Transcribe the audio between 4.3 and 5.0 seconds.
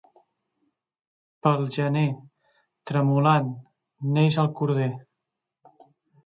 el corder.